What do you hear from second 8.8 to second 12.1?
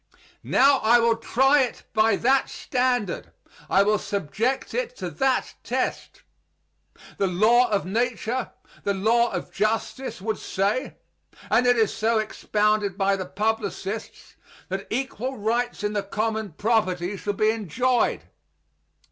the law of justice, would say and it is